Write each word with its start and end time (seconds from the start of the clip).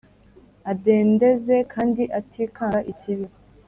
adendeze 0.71 1.55
kandi 1.73 2.03
atikanga 2.19 2.79
ikibi” 2.91 3.25